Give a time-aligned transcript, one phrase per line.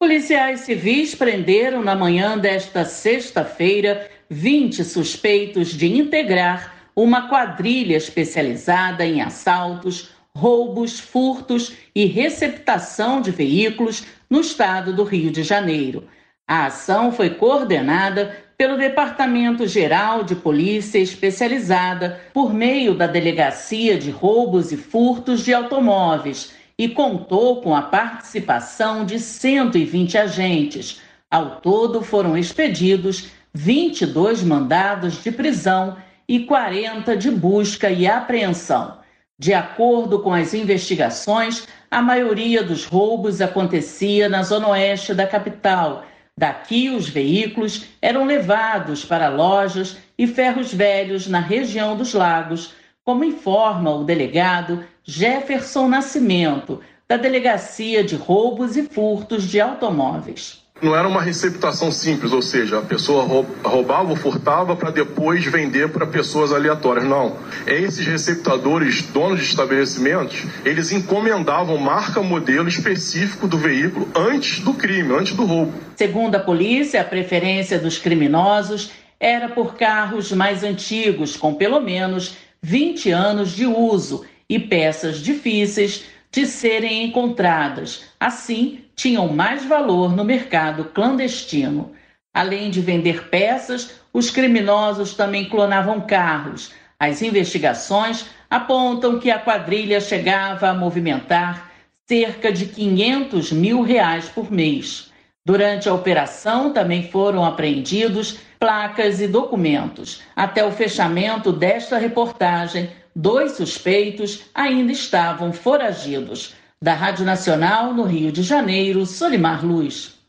[0.00, 9.20] Policiais civis prenderam na manhã desta sexta-feira 20 suspeitos de integrar uma quadrilha especializada em
[9.20, 16.04] assaltos, roubos, furtos e receptação de veículos no estado do Rio de Janeiro.
[16.48, 24.10] A ação foi coordenada pelo Departamento Geral de Polícia Especializada por meio da Delegacia de
[24.10, 31.02] Roubos e Furtos de Automóveis e contou com a participação de 120 agentes.
[31.30, 38.96] Ao todo foram expedidos 22 mandados de prisão e 40 de busca e apreensão.
[39.38, 46.06] De acordo com as investigações, a maioria dos roubos acontecia na zona oeste da capital.
[46.34, 52.72] Daqui, os veículos eram levados para lojas e ferros velhos na região dos lagos,
[53.04, 60.60] como informa o delegado Jefferson Nascimento, da Delegacia de Roubos e Furtos de Automóveis.
[60.80, 63.24] Não era uma receptação simples, ou seja, a pessoa
[63.62, 67.04] roubava ou furtava para depois vender para pessoas aleatórias.
[67.04, 67.36] Não.
[67.66, 75.12] Esses receptadores, donos de estabelecimentos, eles encomendavam marca, modelo específico do veículo antes do crime,
[75.14, 75.72] antes do roubo.
[75.96, 82.36] Segundo a polícia, a preferência dos criminosos era por carros mais antigos, com pelo menos
[82.62, 88.04] 20 anos de uso e peças difíceis de serem encontradas.
[88.18, 91.92] Assim, tinham mais valor no mercado clandestino.
[92.34, 96.72] Além de vender peças, os criminosos também clonavam carros.
[96.98, 101.70] As investigações apontam que a quadrilha chegava a movimentar
[102.08, 105.10] cerca de 500 mil reais por mês.
[105.46, 110.20] Durante a operação também foram apreendidos placas e documentos.
[110.36, 116.54] Até o fechamento desta reportagem, dois suspeitos ainda estavam foragidos.
[116.82, 120.19] Da Rádio Nacional, no Rio de Janeiro, Solimar Luz.